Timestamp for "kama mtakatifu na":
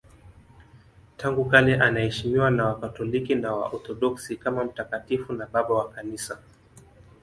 4.37-5.45